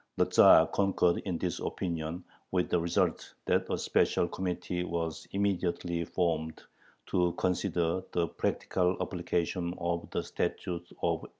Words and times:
The 0.17 0.25
Tzar 0.25 0.65
concurred 0.65 1.19
in 1.25 1.37
this 1.37 1.59
opinion, 1.59 2.23
with 2.49 2.71
the 2.71 2.79
result 2.79 3.35
that 3.45 3.69
a 3.71 3.77
special 3.77 4.27
committee 4.27 4.83
was 4.83 5.27
immediately 5.29 6.05
formed 6.05 6.63
to 7.05 7.33
consider 7.33 8.01
the 8.11 8.27
practical 8.27 8.97
application 8.99 9.75
of 9.77 10.09
the 10.09 10.23
Statute 10.23 10.89
of 11.03 11.21
1804. 11.27 11.29